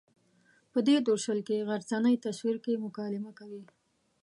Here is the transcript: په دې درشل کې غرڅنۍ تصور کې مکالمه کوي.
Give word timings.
په 0.71 0.79
دې 0.87 0.95
درشل 1.07 1.39
کې 1.47 1.65
غرڅنۍ 1.67 2.15
تصور 2.25 2.55
کې 2.65 2.81
مکالمه 2.85 3.31
کوي. 3.39 3.63